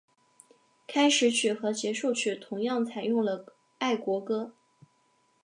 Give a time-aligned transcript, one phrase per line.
[0.87, 4.55] 开始曲和结束曲同样采用了爱国歌。